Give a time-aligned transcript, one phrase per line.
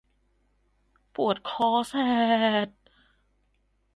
[1.15, 2.03] ปวดคอแสร
[2.67, 2.69] ด